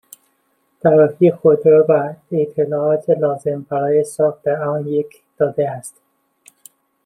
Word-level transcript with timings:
طراحی 0.83 1.31
خودرو 1.31 1.85
و 1.89 2.13
اطلاعات 2.31 3.09
لازم 3.09 3.61
برای 3.61 4.03
ساخت 4.03 4.47
آن 4.47 4.87
یک 4.87 5.21
داده 5.37 5.71
است 5.71 5.95